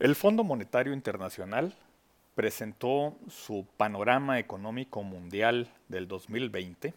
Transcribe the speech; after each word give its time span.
El 0.00 0.16
Fondo 0.16 0.42
Monetario 0.42 0.92
Internacional 0.92 1.72
presentó 2.34 3.16
su 3.28 3.64
panorama 3.76 4.40
económico 4.40 5.04
mundial 5.04 5.72
del 5.86 6.08
2020 6.08 6.92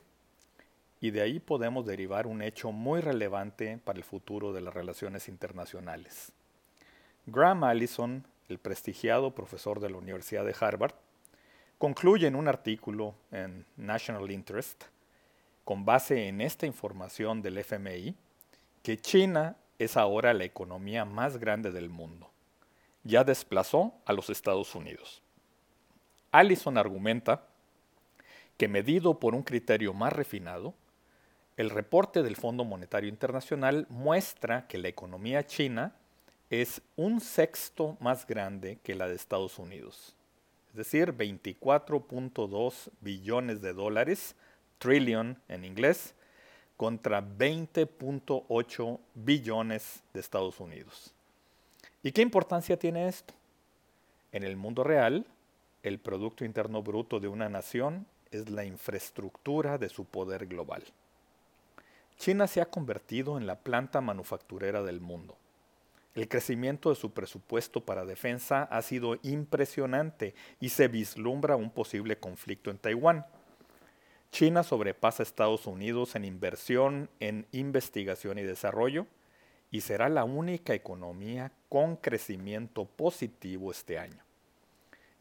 y 0.99 1.12
de 1.12 1.21
ahí 1.21 1.39
podemos 1.39 1.86
derivar 1.86 2.25
un 2.25 2.41
hecho 2.41 2.71
muy 2.71 3.02
relevante 3.02 3.78
para 3.78 3.99
el 3.99 4.04
futuro 4.04 4.52
de 4.52 4.62
las 4.62 4.73
relaciones 4.73 5.29
internacionales. 5.29 6.31
Graham 7.28 7.65
Allison, 7.65 8.25
el 8.50 8.57
prestigiado 8.57 9.29
profesor 9.29 9.79
de 9.79 9.91
la 9.91 9.98
Universidad 9.98 10.43
de 10.43 10.55
Harvard, 10.59 10.95
concluye 11.77 12.25
en 12.25 12.36
un 12.36 12.48
artículo 12.48 13.14
en 13.32 13.64
National 13.77 14.32
Interest, 14.32 14.86
con 15.66 15.86
base 15.86 16.27
en 16.27 16.41
esta 16.41 16.66
información 16.66 17.43
del 17.43 17.59
FMI, 17.59 18.16
que 18.82 18.98
China 18.98 19.55
es 19.77 19.98
ahora 19.98 20.34
la 20.34 20.45
economía 20.45 21.05
más 21.05 21.38
grande 21.38 21.71
del 21.71 21.89
mundo. 21.89 22.32
Ya 23.07 23.24
desplazó 23.24 23.93
a 24.06 24.11
los 24.11 24.29
Estados 24.29 24.75
Unidos. 24.75 25.21
Allison 26.29 26.78
argumenta 26.78 27.48
que 28.57 28.68
medido 28.68 29.18
por 29.18 29.34
un 29.34 29.43
criterio 29.43 29.93
más 29.93 30.11
refinado, 30.11 30.74
el 31.56 31.70
reporte 31.70 32.22
del 32.22 32.36
Fondo 32.36 32.66
Monetario 32.66 33.09
Internacional 33.09 33.88
muestra 33.89 34.67
que 34.67 34.78
la 34.78 34.89
economía 34.89 35.45
china 35.45 35.95
es 36.50 36.81
un 36.98 37.22
sexto 37.22 37.95
más 38.02 38.28
grande 38.28 38.80
que 38.84 38.94
la 38.94 39.08
de 39.08 39.16
Estados 39.16 39.58
Unidos, 39.58 40.14
es 40.72 40.76
decir, 40.76 41.14
24.2 41.14 42.89
billones 43.00 43.62
de 43.62 43.72
dólares, 43.72 44.36
trillion 44.80 45.42
en 45.48 45.64
inglés, 45.64 46.14
contra 46.76 47.22
20.8 47.22 49.00
billones 49.16 50.03
de 50.14 50.20
Estados 50.20 50.59
Unidos. 50.59 51.14
¿Y 52.08 52.14
qué 52.14 52.22
importancia 52.22 52.80
tiene 52.80 53.09
esto? 53.09 53.34
En 54.31 54.44
el 54.44 54.56
mundo 54.56 54.86
real, 54.86 55.26
el 55.84 56.00
Producto 56.00 56.45
Interno 56.45 56.81
Bruto 56.81 57.20
de 57.20 57.28
una 57.28 57.50
nación 57.50 58.08
es 58.31 58.50
la 58.50 58.64
infraestructura 58.64 59.78
de 59.78 59.90
su 59.90 60.06
poder 60.06 60.48
global. 60.48 60.86
China 62.18 62.48
se 62.48 62.62
ha 62.62 62.68
convertido 62.68 63.38
en 63.38 63.46
la 63.46 63.59
planta 63.59 64.00
manufacturera 64.00 64.84
del 64.84 65.02
mundo. 65.02 65.36
El 66.16 66.30
crecimiento 66.30 66.92
de 66.92 66.96
su 66.96 67.12
presupuesto 67.12 67.81
para 67.81 68.06
defensa 68.06 68.64
ha 68.64 68.81
sido 68.84 69.18
impresionante 69.24 70.34
y 70.62 70.70
se 70.70 70.88
vislumbra 70.88 71.58
un 71.58 71.72
posible 71.72 72.18
conflicto 72.18 72.72
en 72.72 72.78
Taiwán. 72.78 73.26
China 74.31 74.64
sobrepasa 74.64 75.24
a 75.24 75.26
Estados 75.26 75.68
Unidos 75.68 76.16
en 76.16 76.24
inversión 76.24 77.09
en 77.20 77.48
investigación 77.52 78.40
y 78.40 78.44
desarrollo 78.44 79.08
y 79.72 79.82
será 79.82 80.10
la 80.10 80.23
única 80.23 80.73
economía 80.73 81.52
con 81.70 81.96
crecimiento 81.98 82.86
positivo 82.86 83.72
este 83.72 84.00
año. 84.00 84.24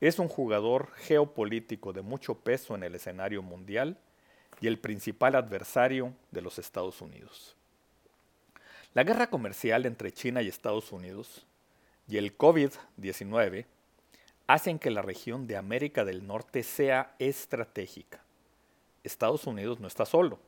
Es 0.01 0.19
un 0.19 0.29
jugador 0.29 0.93
geopolítico 0.97 1.93
de 1.93 2.03
mucho 2.03 2.35
peso 2.35 2.75
en 2.75 2.83
el 2.83 2.95
escenario 2.95 3.43
mundial 3.43 3.99
y 4.61 4.67
el 4.67 4.79
principal 4.79 5.35
adversario 5.35 6.13
de 6.31 6.43
los 6.43 6.59
Estados 6.59 7.01
Unidos. 7.01 7.57
La 8.95 9.05
guerra 9.05 9.29
comercial 9.29 9.85
entre 9.85 10.13
China 10.13 10.43
y 10.43 10.49
Estados 10.49 10.93
Unidos 10.93 11.47
y 12.09 12.19
el 12.19 12.37
COVID-19 12.37 13.67
hacen 14.47 14.79
que 14.79 14.91
la 14.91 15.03
región 15.03 15.47
de 15.47 15.57
América 15.57 16.05
del 16.05 16.27
Norte 16.27 16.63
sea 16.63 17.15
estratégica. 17.19 18.23
Estados 19.03 19.47
Unidos 19.47 19.81
no 19.81 19.89
está 19.89 20.07
solo. 20.07 20.39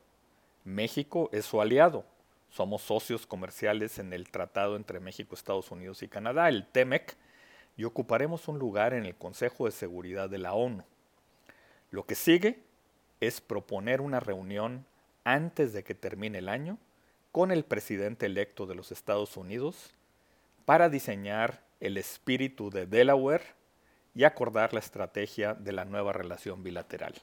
México 0.64 1.28
es 1.32 1.46
su 1.46 1.60
aliado. 1.60 2.04
Somos 2.50 2.82
socios 2.82 3.26
comerciales 3.26 3.98
en 3.98 4.12
el 4.12 4.30
tratado 4.30 4.76
entre 4.76 5.00
México, 5.00 5.34
Estados 5.34 5.70
Unidos 5.70 6.02
y 6.02 6.08
Canadá, 6.08 6.48
el 6.48 6.66
TEMEC, 6.66 7.16
y 7.76 7.84
ocuparemos 7.84 8.48
un 8.48 8.58
lugar 8.58 8.94
en 8.94 9.06
el 9.06 9.14
Consejo 9.14 9.66
de 9.66 9.72
Seguridad 9.72 10.28
de 10.28 10.38
la 10.38 10.54
ONU. 10.54 10.84
Lo 11.90 12.06
que 12.06 12.14
sigue 12.14 12.62
es 13.20 13.40
proponer 13.40 14.00
una 14.00 14.20
reunión 14.20 14.84
antes 15.24 15.72
de 15.72 15.84
que 15.84 15.94
termine 15.94 16.38
el 16.38 16.48
año 16.48 16.78
con 17.32 17.50
el 17.50 17.64
presidente 17.64 18.26
electo 18.26 18.66
de 18.66 18.74
los 18.74 18.92
Estados 18.92 19.36
Unidos 19.36 19.94
para 20.64 20.88
diseñar 20.88 21.62
el 21.80 21.96
espíritu 21.96 22.70
de 22.70 22.86
Delaware 22.86 23.44
y 24.14 24.24
acordar 24.24 24.72
la 24.72 24.80
estrategia 24.80 25.54
de 25.54 25.72
la 25.72 25.84
nueva 25.84 26.12
relación 26.12 26.62
bilateral. 26.62 27.14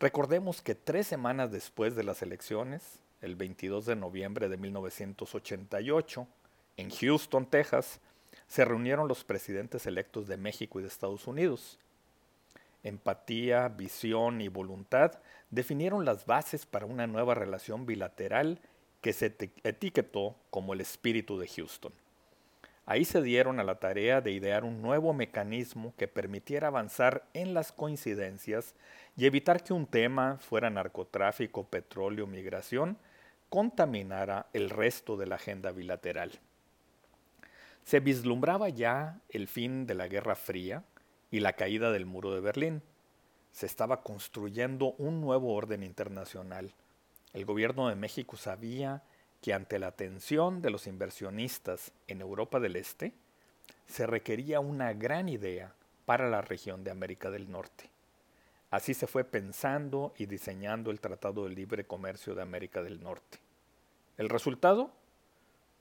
Recordemos 0.00 0.62
que 0.62 0.74
tres 0.74 1.06
semanas 1.06 1.50
después 1.50 1.94
de 1.94 2.04
las 2.04 2.22
elecciones, 2.22 3.00
el 3.20 3.36
22 3.36 3.86
de 3.86 3.96
noviembre 3.96 4.48
de 4.48 4.56
1988, 4.56 6.26
en 6.76 6.90
Houston, 6.90 7.46
Texas, 7.46 8.00
se 8.46 8.64
reunieron 8.64 9.08
los 9.08 9.24
presidentes 9.24 9.86
electos 9.86 10.26
de 10.28 10.36
México 10.36 10.78
y 10.78 10.82
de 10.82 10.88
Estados 10.88 11.26
Unidos 11.26 11.78
empatía, 12.82 13.68
visión 13.68 14.40
y 14.40 14.48
voluntad 14.48 15.12
definieron 15.50 16.04
las 16.04 16.26
bases 16.26 16.66
para 16.66 16.86
una 16.86 17.06
nueva 17.06 17.34
relación 17.34 17.86
bilateral 17.86 18.60
que 19.00 19.12
se 19.12 19.34
etiquetó 19.64 20.34
como 20.50 20.74
el 20.74 20.80
espíritu 20.80 21.38
de 21.38 21.48
Houston. 21.48 21.92
Ahí 22.84 23.04
se 23.04 23.20
dieron 23.20 23.60
a 23.60 23.64
la 23.64 23.76
tarea 23.76 24.20
de 24.20 24.32
idear 24.32 24.64
un 24.64 24.80
nuevo 24.80 25.12
mecanismo 25.12 25.92
que 25.98 26.08
permitiera 26.08 26.68
avanzar 26.68 27.24
en 27.34 27.52
las 27.52 27.70
coincidencias 27.70 28.74
y 29.16 29.26
evitar 29.26 29.62
que 29.62 29.74
un 29.74 29.86
tema 29.86 30.38
fuera 30.38 30.70
narcotráfico, 30.70 31.64
petróleo, 31.64 32.26
migración, 32.26 32.96
contaminara 33.48 34.46
el 34.52 34.70
resto 34.70 35.16
de 35.16 35.26
la 35.26 35.36
agenda 35.36 35.72
bilateral. 35.72 36.32
Se 37.84 38.00
vislumbraba 38.00 38.68
ya 38.68 39.20
el 39.28 39.48
fin 39.48 39.86
de 39.86 39.94
la 39.94 40.08
Guerra 40.08 40.36
Fría, 40.36 40.84
y 41.30 41.40
la 41.40 41.54
caída 41.54 41.90
del 41.90 42.06
muro 42.06 42.34
de 42.34 42.40
Berlín. 42.40 42.82
Se 43.52 43.66
estaba 43.66 44.02
construyendo 44.02 44.92
un 44.98 45.20
nuevo 45.20 45.54
orden 45.54 45.82
internacional. 45.82 46.72
El 47.32 47.44
gobierno 47.44 47.88
de 47.88 47.96
México 47.96 48.36
sabía 48.36 49.02
que 49.40 49.52
ante 49.52 49.78
la 49.78 49.88
atención 49.88 50.62
de 50.62 50.70
los 50.70 50.86
inversionistas 50.86 51.92
en 52.06 52.20
Europa 52.20 52.60
del 52.60 52.76
Este, 52.76 53.12
se 53.86 54.06
requería 54.06 54.60
una 54.60 54.92
gran 54.92 55.28
idea 55.28 55.74
para 56.06 56.28
la 56.28 56.40
región 56.40 56.84
de 56.84 56.90
América 56.90 57.30
del 57.30 57.50
Norte. 57.50 57.90
Así 58.70 58.92
se 58.92 59.06
fue 59.06 59.24
pensando 59.24 60.12
y 60.18 60.26
diseñando 60.26 60.90
el 60.90 61.00
Tratado 61.00 61.44
de 61.44 61.54
Libre 61.54 61.86
Comercio 61.86 62.34
de 62.34 62.42
América 62.42 62.82
del 62.82 63.02
Norte. 63.02 63.38
¿El 64.18 64.28
resultado? 64.28 64.92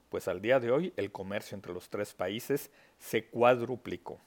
Pues 0.10 0.30
al 0.30 0.42
día 0.42 0.60
de 0.60 0.72
hoy 0.72 0.94
el 0.96 1.12
comercio 1.12 1.56
entre 1.56 1.74
los 1.74 1.90
tres 1.90 2.14
países 2.14 2.72
se 2.98 3.26
cuadruplicó. 3.26 4.20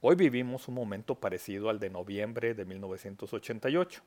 Hoy 0.00 0.16
vivimos 0.16 0.66
un 0.66 0.74
momento 0.74 1.14
parecido 1.14 1.70
al 1.70 1.78
de 1.78 1.88
noviembre 1.88 2.54
de 2.54 2.64
1988. 2.64 4.02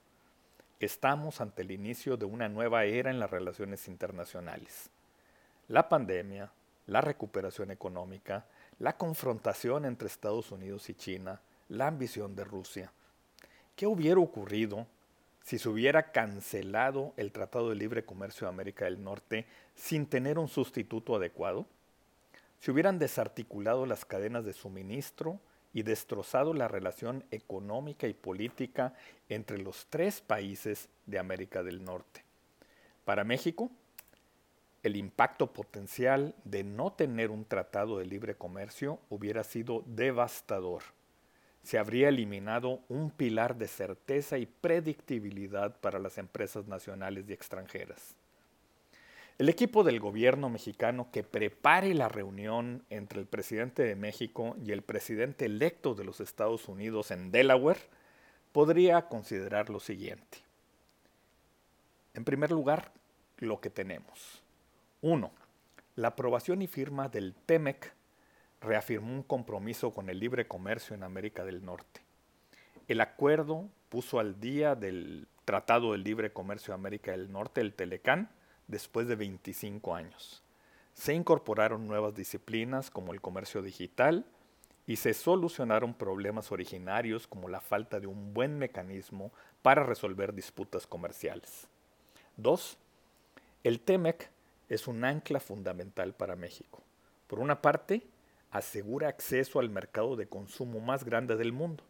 Estamos 0.81 1.39
ante 1.39 1.61
el 1.61 1.71
inicio 1.71 2.17
de 2.17 2.25
una 2.25 2.49
nueva 2.49 2.83
era 2.85 3.09
en 3.09 3.19
las 3.19 3.31
relaciones 3.31 3.87
internacionales. 3.87 4.89
La 5.69 5.87
pandemia, 5.87 6.51
la 6.87 7.01
recuperación 7.01 7.71
económica, 7.71 8.45
la 8.79 8.97
confrontación 8.97 9.85
entre 9.85 10.07
Estados 10.07 10.51
Unidos 10.51 10.89
y 10.89 10.93
China, 10.93 11.41
la 11.69 11.87
ambición 11.87 12.35
de 12.35 12.43
Rusia. 12.43 12.91
¿Qué 13.79 13.87
hubiera 13.87 14.19
ocurrido 14.19 14.87
si 15.41 15.57
se 15.57 15.69
hubiera 15.69 16.11
cancelado 16.11 17.13
el 17.15 17.31
Tratado 17.31 17.69
de 17.69 17.77
Libre 17.77 18.03
Comercio 18.03 18.45
de 18.45 18.53
América 18.53 18.83
del 18.83 19.01
Norte 19.01 19.45
sin 19.73 20.05
tener 20.05 20.37
un 20.37 20.49
sustituto 20.49 21.15
adecuado? 21.15 21.65
¿Se 22.59 22.71
hubieran 22.71 22.99
desarticulado 22.99 23.85
las 23.85 24.03
cadenas 24.03 24.43
de 24.43 24.51
suministro 24.51 25.39
y 25.73 25.83
destrozado 25.83 26.53
la 26.53 26.67
relación 26.67 27.23
económica 27.31 28.05
y 28.05 28.13
política 28.13 28.95
entre 29.29 29.57
los 29.59 29.87
tres 29.89 30.19
países 30.19 30.89
de 31.05 31.17
América 31.17 31.63
del 31.63 31.81
Norte. 31.81 32.25
Para 33.05 33.23
México, 33.23 33.71
el 34.83 34.97
impacto 34.97 35.53
potencial 35.53 36.35
de 36.43 36.65
no 36.65 36.91
tener 36.91 37.31
un 37.31 37.45
tratado 37.45 37.99
de 37.99 38.05
libre 38.07 38.35
comercio 38.35 38.99
hubiera 39.09 39.45
sido 39.45 39.85
devastador. 39.85 40.83
Se 41.63 41.77
habría 41.77 42.09
eliminado 42.09 42.79
un 42.89 43.11
pilar 43.11 43.57
de 43.57 43.67
certeza 43.67 44.37
y 44.37 44.45
predictibilidad 44.45 45.79
para 45.79 45.99
las 45.99 46.17
empresas 46.17 46.67
nacionales 46.67 47.29
y 47.29 47.33
extranjeras. 47.33 48.15
El 49.37 49.47
equipo 49.47 49.85
del 49.85 50.01
gobierno 50.01 50.49
mexicano 50.49 51.09
que 51.13 51.23
prepare 51.23 51.93
la 51.93 52.09
reunión 52.09 52.83
entre 52.89 53.21
el 53.21 53.25
presidente 53.25 53.83
de 53.83 53.95
México 53.95 54.57
y 54.61 54.73
el 54.73 54.81
presidente 54.81 55.45
electo 55.45 55.95
de 55.95 56.03
los 56.03 56.19
Estados 56.19 56.67
Unidos 56.67 57.11
en 57.11 57.31
Delaware 57.31 57.79
podría 58.51 59.07
considerar 59.07 59.69
lo 59.69 59.79
siguiente. 59.79 60.39
En 62.13 62.25
primer 62.25 62.51
lugar, 62.51 62.91
lo 63.37 63.61
que 63.61 63.69
tenemos. 63.69 64.43
Uno, 65.01 65.31
la 65.95 66.09
aprobación 66.09 66.61
y 66.61 66.67
firma 66.67 67.07
del 67.07 67.33
TEMEC 67.33 67.93
reafirmó 68.61 69.13
un 69.13 69.23
compromiso 69.23 69.91
con 69.91 70.09
el 70.09 70.19
libre 70.19 70.47
comercio 70.47 70.95
en 70.95 71.03
América 71.03 71.43
del 71.45 71.63
Norte. 71.63 72.01
El 72.87 73.01
acuerdo 73.01 73.69
puso 73.89 74.19
al 74.19 74.39
día 74.39 74.75
del 74.75 75.27
Tratado 75.45 75.91
de 75.93 75.99
Libre 75.99 76.31
Comercio 76.31 76.73
de 76.73 76.79
América 76.79 77.11
del 77.11 77.31
Norte, 77.31 77.61
el 77.61 77.73
Telecán, 77.73 78.29
después 78.67 79.07
de 79.07 79.15
25 79.15 79.95
años. 79.95 80.43
se 80.93 81.13
incorporaron 81.13 81.87
nuevas 81.87 82.13
disciplinas 82.13 82.91
como 82.91 83.13
el 83.13 83.21
comercio 83.21 83.61
digital 83.61 84.25
y 84.85 84.97
se 84.97 85.13
solucionaron 85.13 85.93
problemas 85.93 86.51
originarios 86.51 87.25
como 87.25 87.47
la 87.47 87.61
falta 87.61 87.99
de 88.01 88.07
un 88.07 88.33
buen 88.33 88.57
mecanismo 88.57 89.31
para 89.61 89.83
resolver 89.83 90.33
disputas 90.33 90.87
comerciales. 90.87 91.67
2. 92.37 92.77
El 93.63 93.79
TEMEC 93.79 94.29
es 94.67 94.87
un 94.87 95.05
ancla 95.05 95.39
fundamental 95.39 96.13
para 96.13 96.35
México. 96.35 96.81
Por 97.27 97.39
una 97.39 97.61
parte, 97.61 98.07
asegura 98.51 99.09
acceso 99.09 99.59
al 99.59 99.69
mercado 99.69 100.15
de 100.15 100.27
consumo 100.27 100.79
más 100.79 101.03
grande 101.03 101.35
del 101.35 101.53
mundo, 101.53 101.83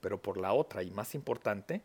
pero 0.00 0.20
por 0.20 0.38
la 0.38 0.52
otra 0.52 0.82
y 0.82 0.90
más 0.90 1.14
importante, 1.14 1.82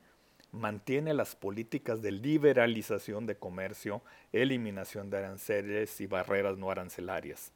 mantiene 0.51 1.13
las 1.13 1.35
políticas 1.35 2.01
de 2.01 2.11
liberalización 2.11 3.25
de 3.25 3.35
comercio, 3.35 4.03
eliminación 4.31 5.09
de 5.09 5.17
aranceles 5.17 5.99
y 5.99 6.05
barreras 6.05 6.57
no 6.57 6.69
arancelarias. 6.69 7.51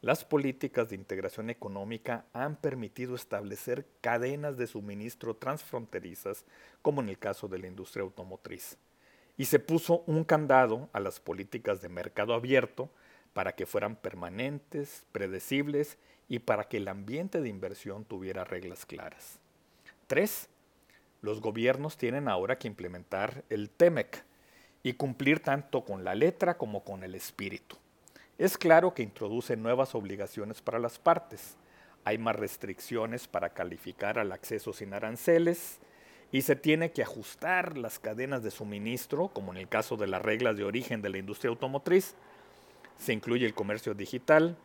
Las 0.00 0.24
políticas 0.24 0.88
de 0.88 0.96
integración 0.96 1.48
económica 1.48 2.26
han 2.32 2.56
permitido 2.56 3.14
establecer 3.14 3.86
cadenas 4.00 4.56
de 4.56 4.66
suministro 4.66 5.36
transfronterizas, 5.36 6.44
como 6.82 7.00
en 7.00 7.08
el 7.08 7.18
caso 7.18 7.48
de 7.48 7.58
la 7.58 7.68
industria 7.68 8.02
automotriz. 8.02 8.76
Y 9.36 9.46
se 9.46 9.58
puso 9.58 10.04
un 10.06 10.24
candado 10.24 10.88
a 10.92 11.00
las 11.00 11.20
políticas 11.20 11.80
de 11.80 11.88
mercado 11.88 12.34
abierto 12.34 12.90
para 13.34 13.54
que 13.54 13.66
fueran 13.66 13.96
permanentes, 13.96 15.04
predecibles 15.12 15.98
y 16.28 16.38
para 16.38 16.64
que 16.64 16.78
el 16.78 16.88
ambiente 16.88 17.42
de 17.42 17.50
inversión 17.50 18.06
tuviera 18.06 18.44
reglas 18.44 18.86
claras. 18.86 19.38
Tres, 20.06 20.48
los 21.20 21.40
gobiernos 21.40 21.98
tienen 21.98 22.28
ahora 22.28 22.58
que 22.58 22.68
implementar 22.68 23.44
el 23.50 23.68
TEMEC 23.68 24.24
y 24.82 24.94
cumplir 24.94 25.40
tanto 25.40 25.84
con 25.84 26.04
la 26.04 26.14
letra 26.14 26.56
como 26.56 26.84
con 26.84 27.02
el 27.02 27.14
espíritu. 27.14 27.76
Es 28.38 28.58
claro 28.58 28.94
que 28.94 29.02
introduce 29.02 29.56
nuevas 29.56 29.94
obligaciones 29.94 30.60
para 30.60 30.78
las 30.78 30.98
partes. 30.98 31.56
Hay 32.04 32.18
más 32.18 32.36
restricciones 32.36 33.26
para 33.26 33.50
calificar 33.50 34.18
al 34.18 34.32
acceso 34.32 34.72
sin 34.72 34.92
aranceles 34.92 35.78
y 36.30 36.42
se 36.42 36.56
tiene 36.56 36.90
que 36.90 37.02
ajustar 37.02 37.78
las 37.78 37.98
cadenas 37.98 38.42
de 38.42 38.50
suministro, 38.50 39.28
como 39.28 39.52
en 39.52 39.58
el 39.58 39.68
caso 39.68 39.96
de 39.96 40.08
las 40.08 40.20
reglas 40.20 40.56
de 40.56 40.64
origen 40.64 41.00
de 41.00 41.10
la 41.10 41.18
industria 41.18 41.48
automotriz. 41.48 42.14
Se 42.98 43.12
incluye 43.12 43.46
el 43.46 43.54
comercio 43.54 43.94
digital. 43.94 44.56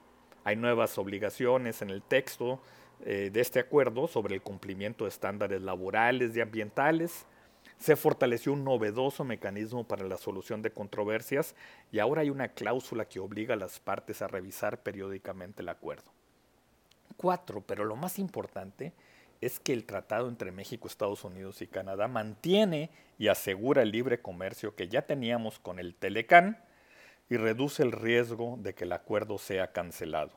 Hay 0.43 0.55
nuevas 0.55 0.97
obligaciones 0.97 1.81
en 1.81 1.89
el 1.89 2.01
texto 2.01 2.61
eh, 3.05 3.29
de 3.31 3.39
este 3.39 3.59
acuerdo 3.59 4.07
sobre 4.07 4.35
el 4.35 4.41
cumplimiento 4.41 5.05
de 5.05 5.09
estándares 5.09 5.61
laborales 5.61 6.35
y 6.35 6.41
ambientales. 6.41 7.25
Se 7.77 7.95
fortaleció 7.95 8.51
un 8.51 8.65
novedoso 8.65 9.23
mecanismo 9.23 9.85
para 9.85 10.05
la 10.05 10.17
solución 10.17 10.61
de 10.61 10.71
controversias 10.71 11.55
y 11.91 11.99
ahora 11.99 12.21
hay 12.21 12.29
una 12.29 12.49
cláusula 12.49 13.05
que 13.05 13.21
obliga 13.21 13.53
a 13.53 13.57
las 13.57 13.79
partes 13.79 14.21
a 14.21 14.27
revisar 14.27 14.83
periódicamente 14.83 15.61
el 15.61 15.69
acuerdo. 15.69 16.11
Cuatro, 17.15 17.61
pero 17.61 17.85
lo 17.85 17.95
más 17.95 18.19
importante 18.19 18.93
es 19.41 19.59
que 19.59 19.71
el 19.71 19.85
tratado 19.85 20.27
entre 20.27 20.51
México, 20.51 20.87
Estados 20.87 21.23
Unidos 21.23 21.61
y 21.61 21.67
Canadá 21.67 22.09
mantiene 22.09 22.91
y 23.17 23.29
asegura 23.29 23.81
el 23.81 23.91
libre 23.91 24.21
comercio 24.21 24.75
que 24.75 24.89
ya 24.89 25.03
teníamos 25.03 25.59
con 25.59 25.79
el 25.79 25.95
Telecan 25.95 26.61
y 27.29 27.37
reduce 27.37 27.83
el 27.83 27.91
riesgo 27.91 28.57
de 28.59 28.73
que 28.73 28.85
el 28.85 28.91
acuerdo 28.91 29.37
sea 29.37 29.71
cancelado. 29.71 30.31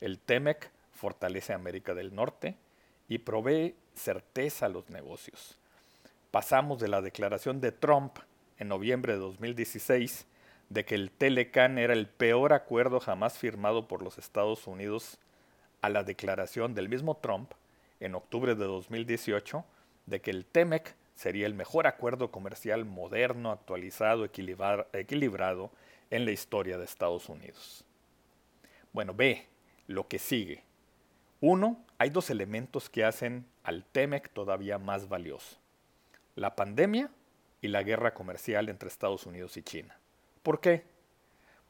El 0.00 0.18
TEMEC 0.18 0.70
fortalece 0.92 1.52
América 1.52 1.94
del 1.94 2.14
Norte 2.14 2.56
y 3.08 3.18
provee 3.18 3.74
certeza 3.94 4.66
a 4.66 4.68
los 4.68 4.88
negocios. 4.90 5.58
Pasamos 6.30 6.78
de 6.80 6.88
la 6.88 7.00
declaración 7.00 7.60
de 7.60 7.72
Trump 7.72 8.18
en 8.58 8.68
noviembre 8.68 9.14
de 9.14 9.18
2016 9.18 10.26
de 10.68 10.84
que 10.84 10.94
el 10.94 11.10
Telecan 11.10 11.78
era 11.78 11.94
el 11.94 12.06
peor 12.06 12.52
acuerdo 12.52 13.00
jamás 13.00 13.38
firmado 13.38 13.88
por 13.88 14.02
los 14.02 14.18
Estados 14.18 14.66
Unidos 14.66 15.18
a 15.80 15.88
la 15.88 16.04
declaración 16.04 16.74
del 16.74 16.88
mismo 16.88 17.16
Trump 17.16 17.52
en 18.00 18.14
octubre 18.14 18.54
de 18.54 18.64
2018 18.64 19.64
de 20.06 20.20
que 20.20 20.30
el 20.30 20.44
TEMEC 20.44 20.94
sería 21.14 21.46
el 21.46 21.54
mejor 21.54 21.86
acuerdo 21.86 22.30
comercial 22.30 22.84
moderno, 22.84 23.50
actualizado, 23.50 24.24
equilibrado 24.24 25.70
en 26.10 26.24
la 26.24 26.30
historia 26.30 26.78
de 26.78 26.84
Estados 26.84 27.28
Unidos. 27.28 27.84
Bueno, 28.92 29.14
ve 29.14 29.46
lo 29.86 30.08
que 30.08 30.18
sigue. 30.18 30.62
Uno, 31.40 31.84
hay 31.98 32.10
dos 32.10 32.30
elementos 32.30 32.88
que 32.88 33.04
hacen 33.04 33.46
al 33.62 33.84
TEMEC 33.84 34.30
todavía 34.30 34.78
más 34.78 35.08
valioso. 35.08 35.56
La 36.34 36.56
pandemia 36.56 37.10
y 37.60 37.68
la 37.68 37.82
guerra 37.82 38.14
comercial 38.14 38.68
entre 38.68 38.88
Estados 38.88 39.26
Unidos 39.26 39.56
y 39.56 39.62
China. 39.62 39.98
¿Por 40.42 40.60
qué? 40.60 40.84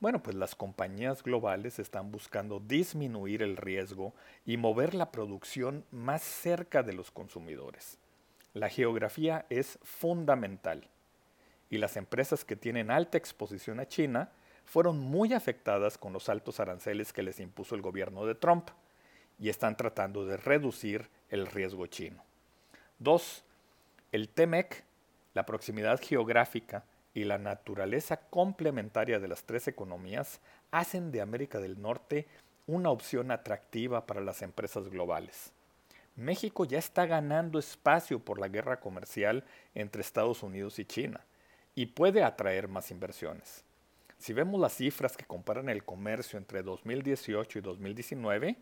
Bueno, 0.00 0.22
pues 0.22 0.36
las 0.36 0.54
compañías 0.54 1.22
globales 1.22 1.78
están 1.78 2.12
buscando 2.12 2.60
disminuir 2.60 3.42
el 3.42 3.56
riesgo 3.56 4.14
y 4.46 4.56
mover 4.56 4.94
la 4.94 5.10
producción 5.10 5.84
más 5.90 6.22
cerca 6.22 6.82
de 6.82 6.92
los 6.92 7.10
consumidores. 7.10 7.98
La 8.54 8.68
geografía 8.68 9.44
es 9.50 9.78
fundamental 9.82 10.88
y 11.70 11.78
las 11.78 11.96
empresas 11.96 12.44
que 12.44 12.56
tienen 12.56 12.90
alta 12.90 13.18
exposición 13.18 13.80
a 13.80 13.86
China 13.86 14.30
fueron 14.64 14.98
muy 14.98 15.32
afectadas 15.32 15.98
con 15.98 16.12
los 16.12 16.28
altos 16.28 16.60
aranceles 16.60 17.12
que 17.12 17.22
les 17.22 17.40
impuso 17.40 17.74
el 17.74 17.82
gobierno 17.82 18.26
de 18.26 18.34
Trump 18.34 18.68
y 19.38 19.48
están 19.48 19.76
tratando 19.76 20.26
de 20.26 20.36
reducir 20.36 21.08
el 21.30 21.46
riesgo 21.46 21.86
chino. 21.86 22.22
Dos, 22.98 23.44
el 24.12 24.28
TEMEC, 24.28 24.84
la 25.34 25.46
proximidad 25.46 26.00
geográfica 26.02 26.84
y 27.14 27.24
la 27.24 27.38
naturaleza 27.38 28.18
complementaria 28.28 29.20
de 29.20 29.28
las 29.28 29.44
tres 29.44 29.68
economías 29.68 30.40
hacen 30.70 31.12
de 31.12 31.20
América 31.20 31.60
del 31.60 31.80
Norte 31.80 32.26
una 32.66 32.90
opción 32.90 33.30
atractiva 33.30 34.06
para 34.06 34.20
las 34.20 34.42
empresas 34.42 34.88
globales. 34.90 35.52
México 36.16 36.64
ya 36.64 36.78
está 36.78 37.06
ganando 37.06 37.58
espacio 37.58 38.18
por 38.18 38.38
la 38.40 38.48
guerra 38.48 38.80
comercial 38.80 39.44
entre 39.74 40.02
Estados 40.02 40.42
Unidos 40.42 40.78
y 40.78 40.84
China 40.84 41.24
y 41.78 41.86
puede 41.86 42.24
atraer 42.24 42.66
más 42.66 42.90
inversiones. 42.90 43.62
Si 44.18 44.32
vemos 44.32 44.60
las 44.60 44.74
cifras 44.74 45.16
que 45.16 45.24
comparan 45.24 45.68
el 45.68 45.84
comercio 45.84 46.36
entre 46.36 46.64
2018 46.64 47.56
y 47.56 47.62
2019, 47.62 48.56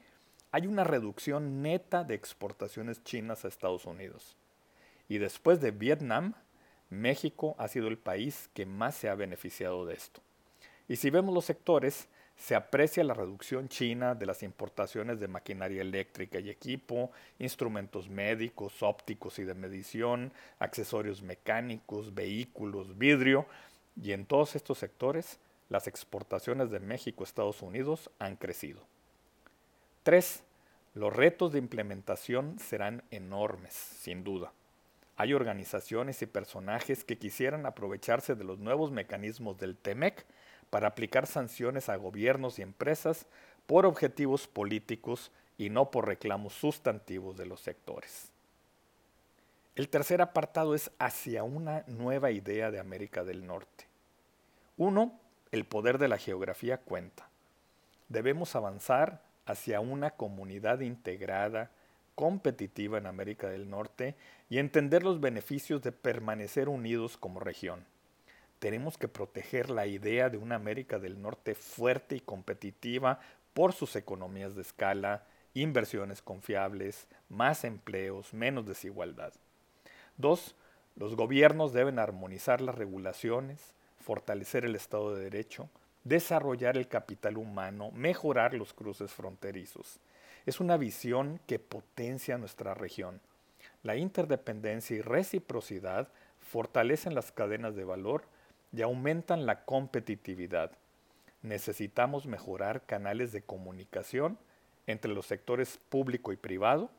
hay 0.53 0.67
una 0.67 0.85
reducción 0.85 1.63
neta 1.63 2.05
de 2.05 2.15
exportaciones 2.15 3.03
chinas 3.05 3.43
a 3.43 3.49
Estados 3.49 3.87
Unidos. 3.87 4.37
Y 5.09 5.17
después 5.17 5.63
de 5.63 5.71
Vietnam, 5.71 6.35
México 6.91 7.57
ha 7.59 7.69
sido 7.69 7.89
el 7.89 7.97
país 7.97 8.51
que 8.53 8.67
más 8.67 8.95
se 8.97 9.09
ha 9.09 9.15
beneficiado 9.15 9.87
de 9.87 9.95
esto. 9.95 10.21
Y 10.87 10.97
si 10.97 11.09
vemos 11.09 11.35
los 11.35 11.47
sectores, 11.47 12.11
se 12.37 12.55
aprecia 12.55 13.03
la 13.03 13.15
reducción 13.15 13.69
china 13.69 14.15
de 14.15 14.27
las 14.27 14.43
importaciones 14.43 15.19
de 15.19 15.29
maquinaria 15.29 15.81
eléctrica 15.81 16.39
y 16.39 16.51
equipo, 16.51 17.11
instrumentos 17.39 18.09
médicos, 18.09 18.83
ópticos 18.83 19.39
y 19.39 19.45
de 19.45 19.55
medición, 19.55 20.33
accesorios 20.59 21.23
mecánicos, 21.23 22.15
vehículos, 22.15 22.99
vidrio, 22.99 23.47
y 24.01 24.13
en 24.13 24.27
todos 24.27 24.55
estos 24.55 24.79
sectores 24.79 25.39
las 25.71 25.87
exportaciones 25.87 26.71
de 26.71 26.81
México 26.81 27.25
a 27.25 27.27
Estados 27.27 27.63
Unidos 27.63 28.11
han 28.19 28.37
crecido. 28.37 28.83
3. 30.03 30.43
Los 30.95 31.15
retos 31.15 31.53
de 31.53 31.59
implementación 31.59 32.59
serán 32.59 33.03
enormes, 33.11 33.73
sin 33.73 34.23
duda. 34.23 34.53
Hay 35.17 35.33
organizaciones 35.33 36.21
y 36.23 36.27
personajes 36.27 37.03
que 37.03 37.19
quisieran 37.19 37.65
aprovecharse 37.65 38.35
de 38.35 38.45
los 38.45 38.59
nuevos 38.59 38.93
mecanismos 38.93 39.59
del 39.59 39.77
TEMEC 39.77 40.27
para 40.71 40.89
aplicar 40.89 41.27
sanciones 41.27 41.89
a 41.89 41.97
gobiernos 41.97 42.59
y 42.59 42.63
empresas 42.63 43.27
por 43.67 43.87
objetivos 43.87 44.47
políticos 44.47 45.31
y 45.59 45.71
no 45.71 45.91
por 45.91 46.07
reclamos 46.07 46.53
sustantivos 46.53 47.37
de 47.37 47.47
los 47.47 47.61
sectores. 47.61 48.31
El 49.75 49.89
tercer 49.89 50.23
apartado 50.23 50.75
es 50.75 50.91
hacia 50.99 51.43
una 51.45 51.85
nueva 51.87 52.31
idea 52.31 52.71
de 52.71 52.81
América 52.81 53.25
del 53.25 53.47
Norte. 53.47 53.87
Uno, 54.79 55.19
el 55.53 55.65
poder 55.65 55.99
de 55.99 56.09
la 56.09 56.19
geografía 56.19 56.79
cuenta. 56.79 57.29
Debemos 58.09 58.57
avanzar 58.57 59.23
hacia 59.45 59.81
una 59.81 60.13
comunidad 60.13 60.81
integrada, 60.81 61.71
competitiva 62.15 62.97
en 62.99 63.07
América 63.07 63.49
del 63.49 63.69
Norte 63.69 64.15
y 64.49 64.59
entender 64.59 65.03
los 65.03 65.21
beneficios 65.21 65.83
de 65.83 65.93
permanecer 65.93 66.69
unidos 66.69 67.17
como 67.17 67.41
región. 67.41 67.85
Tenemos 68.59 68.97
que 68.97 69.09
proteger 69.09 69.71
la 69.71 69.87
idea 69.87 70.31
de 70.31 70.39
una 70.39 70.55
América 70.55 70.99
del 70.99 71.21
Norte 71.21 71.55
fuerte 71.55 72.17
y 72.17 72.21
competitiva 72.21 73.21
por 73.53 73.73
sus 73.73 73.97
economías 73.97 74.55
de 74.55 74.63
escala, 74.63 75.25
inversiones 75.55 76.23
confiables, 76.23 77.07
más 77.29 77.65
empleos, 77.65 78.33
menos 78.35 78.67
desigualdad. 78.67 79.33
Dos, 80.17 80.55
los 80.97 81.17
gobiernos 81.17 81.73
deben 81.73 81.99
armonizar 81.99 82.61
las 82.61 82.75
regulaciones, 82.75 83.75
fortalecer 83.99 84.65
el 84.65 84.75
Estado 84.75 85.15
de 85.15 85.25
Derecho, 85.25 85.69
desarrollar 86.05 86.77
el 86.77 86.89
capital 86.89 87.37
humano, 87.37 87.91
mejorar 87.93 88.55
los 88.55 88.73
cruces 88.73 89.13
fronterizos. 89.13 90.01
Es 90.47 90.61
una 90.61 90.77
visión 90.77 91.41
que 91.47 91.59
potencia 91.59 92.39
nuestra 92.39 92.75
región. 92.75 93.21
La 93.83 93.97
interdependencia 93.97 94.97
y 94.97 95.01
reciprocidad 95.01 96.09
fortalecen 96.39 97.15
las 97.15 97.33
cadenas 97.33 97.75
de 97.75 97.85
valor 97.85 98.25
y 98.77 98.83
aumentan 98.83 99.47
la 99.47 99.65
competitividad. 99.65 100.71
necesitamos 101.43 102.27
mejorar 102.27 102.85
canales 102.87 103.31
de 103.31 103.41
comunicación 103.41 104.37
entre 104.87 105.13
los 105.13 105.27
sectores 105.27 105.79
público 105.89 106.33
y 106.33 106.37
privado, 106.37 106.91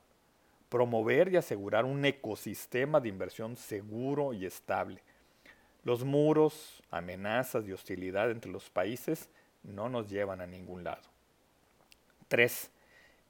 promover 0.70 1.32
y 1.32 1.36
asegurar 1.36 1.86
un 1.86 2.04
ecosistema 2.06 3.02
de 3.02 3.10
inversión 3.10 3.58
seguro 3.58 4.34
y 4.34 4.46
estable. 4.46 5.02
Los 5.84 6.04
muros, 6.04 6.82
amenazas 6.92 7.68
y 7.68 7.74
hostilidad 7.74 8.32
entre 8.32 8.52
los 8.52 8.70
países 8.70 9.30
no 9.64 9.90
nos 9.90 10.10
llevan 10.10 10.42
a 10.42 10.48
ningún 10.48 10.84
lado. 10.84 11.04
3. 12.30 12.72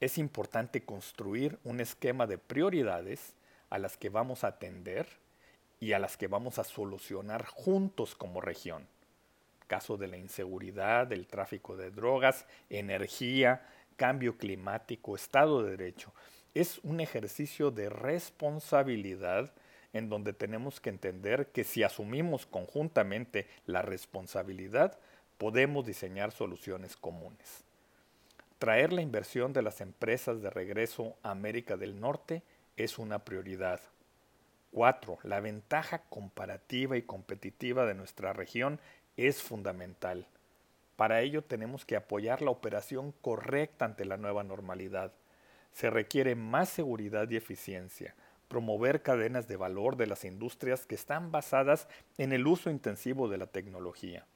Es 0.00 0.18
importante 0.18 0.82
construir 0.82 1.58
un 1.64 1.80
esquema 1.80 2.26
de 2.26 2.38
prioridades 2.38 3.34
a 3.70 3.78
las 3.78 3.96
que 3.96 4.08
vamos 4.08 4.44
a 4.44 4.48
atender 4.48 5.08
y 5.80 5.92
a 5.92 5.98
las 5.98 6.16
que 6.16 6.26
vamos 6.26 6.58
a 6.58 6.64
solucionar 6.64 7.46
juntos 7.46 8.14
como 8.14 8.40
región. 8.40 8.86
Caso 9.66 9.96
de 9.96 10.08
la 10.08 10.16
inseguridad, 10.16 11.12
el 11.12 11.26
tráfico 11.26 11.76
de 11.76 11.90
drogas, 11.90 12.46
energía, 12.70 13.66
cambio 13.96 14.38
climático, 14.38 15.14
Estado 15.14 15.62
de 15.62 15.76
Derecho. 15.76 16.12
Es 16.54 16.78
un 16.78 17.00
ejercicio 17.00 17.70
de 17.70 17.90
responsabilidad 17.90 19.52
en 19.92 20.08
donde 20.08 20.32
tenemos 20.32 20.80
que 20.80 20.90
entender 20.90 21.48
que 21.48 21.64
si 21.64 21.82
asumimos 21.82 22.46
conjuntamente 22.46 23.46
la 23.66 23.82
responsabilidad, 23.82 24.98
podemos 25.38 25.86
diseñar 25.86 26.32
soluciones 26.32 26.96
comunes. 26.96 27.64
Traer 28.58 28.92
la 28.92 29.02
inversión 29.02 29.52
de 29.52 29.62
las 29.62 29.80
empresas 29.80 30.42
de 30.42 30.50
regreso 30.50 31.16
a 31.22 31.30
América 31.30 31.76
del 31.76 32.00
Norte 32.00 32.42
es 32.76 32.98
una 32.98 33.24
prioridad. 33.24 33.80
4. 34.72 35.18
La 35.22 35.40
ventaja 35.40 36.02
comparativa 36.08 36.96
y 36.96 37.02
competitiva 37.02 37.86
de 37.86 37.94
nuestra 37.94 38.32
región 38.32 38.80
es 39.16 39.42
fundamental. 39.42 40.26
Para 40.96 41.20
ello 41.20 41.42
tenemos 41.42 41.84
que 41.84 41.96
apoyar 41.96 42.42
la 42.42 42.50
operación 42.50 43.12
correcta 43.20 43.84
ante 43.84 44.04
la 44.04 44.16
nueva 44.16 44.42
normalidad. 44.42 45.12
Se 45.72 45.90
requiere 45.90 46.34
más 46.34 46.68
seguridad 46.68 47.30
y 47.30 47.36
eficiencia, 47.36 48.14
promover 48.48 49.02
cadenas 49.02 49.46
de 49.46 49.56
valor 49.56 49.96
de 49.96 50.06
las 50.06 50.24
industrias 50.24 50.86
que 50.86 50.94
están 50.94 51.30
basadas 51.30 51.86
en 52.16 52.32
el 52.32 52.46
uso 52.46 52.70
intensivo 52.70 53.28
de 53.28 53.38
la 53.38 53.46
tecnología, 53.46 54.26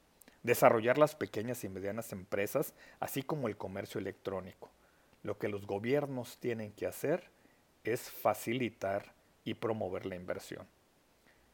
desarrollar 0.42 0.98
las 0.98 1.16
pequeñas 1.16 1.64
y 1.64 1.68
medianas 1.68 2.12
empresas, 2.12 2.74
así 3.00 3.22
como 3.22 3.48
el 3.48 3.56
comercio 3.56 3.98
electrónico. 3.98 4.70
Lo 5.22 5.38
que 5.38 5.48
los 5.48 5.66
gobiernos 5.66 6.38
tienen 6.38 6.72
que 6.72 6.86
hacer 6.86 7.30
es 7.84 8.10
facilitar 8.10 9.12
y 9.44 9.54
promover 9.54 10.06
la 10.06 10.16
inversión. 10.16 10.66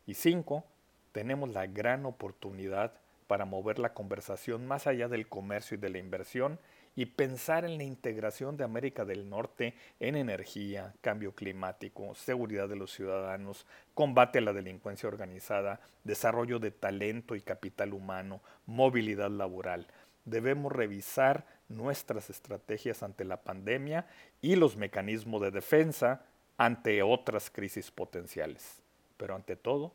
Y 0.06 0.14
cinco, 0.14 0.64
tenemos 1.12 1.50
la 1.50 1.66
gran 1.66 2.06
oportunidad 2.06 2.92
para 3.26 3.44
mover 3.44 3.78
la 3.78 3.92
conversación 3.92 4.66
más 4.66 4.86
allá 4.86 5.08
del 5.08 5.28
comercio 5.28 5.76
y 5.76 5.80
de 5.80 5.90
la 5.90 5.98
inversión 5.98 6.58
y 6.96 7.06
pensar 7.06 7.64
en 7.64 7.76
la 7.76 7.84
integración 7.84 8.56
de 8.56 8.64
América 8.64 9.04
del 9.04 9.28
Norte 9.28 9.74
en 10.00 10.16
energía, 10.16 10.94
cambio 11.00 11.32
climático, 11.32 12.14
seguridad 12.14 12.68
de 12.68 12.74
los 12.74 12.90
ciudadanos, 12.90 13.66
combate 13.94 14.38
a 14.38 14.40
la 14.40 14.52
delincuencia 14.52 15.08
organizada, 15.08 15.80
desarrollo 16.02 16.58
de 16.58 16.72
talento 16.72 17.36
y 17.36 17.40
capital 17.40 17.92
humano, 17.92 18.40
movilidad 18.66 19.30
laboral. 19.30 19.86
Debemos 20.24 20.72
revisar 20.72 21.46
nuestras 21.68 22.30
estrategias 22.30 23.02
ante 23.02 23.24
la 23.24 23.42
pandemia 23.42 24.06
y 24.40 24.56
los 24.56 24.76
mecanismos 24.76 25.40
de 25.42 25.50
defensa 25.50 26.24
ante 26.58 27.02
otras 27.02 27.48
crisis 27.48 27.90
potenciales. 27.90 28.82
Pero 29.16 29.34
ante 29.34 29.56
todo, 29.56 29.94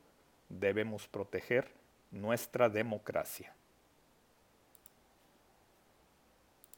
debemos 0.49 1.07
proteger 1.07 1.69
nuestra 2.09 2.69
democracia. 2.69 3.53